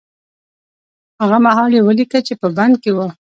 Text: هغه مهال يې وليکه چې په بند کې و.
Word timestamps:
هغه 1.21 1.37
مهال 1.45 1.71
يې 1.77 1.81
وليکه 1.87 2.19
چې 2.27 2.33
په 2.41 2.47
بند 2.57 2.75
کې 2.83 2.91
و. 2.93 2.97